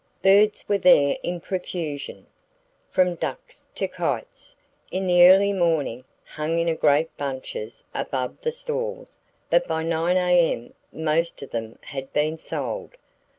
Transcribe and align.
"Birds 0.23 0.67
were 0.67 0.79
there 0.79 1.15
in 1.21 1.39
profusion, 1.39 2.25
from 2.89 3.13
ducks 3.13 3.67
to 3.75 3.87
kites, 3.87 4.55
in 4.89 5.05
the 5.05 5.27
early 5.29 5.53
morning, 5.53 6.03
hung 6.25 6.57
in 6.57 6.75
great 6.77 7.15
bunches 7.17 7.85
above 7.93 8.35
the 8.41 8.51
stalls, 8.51 9.19
but 9.51 9.67
by 9.67 9.83
9 9.83 10.17
A.M. 10.17 10.73
most 10.91 11.43
of 11.43 11.51
them 11.51 11.77
had 11.83 12.11
been 12.13 12.35
sold. 12.35 12.95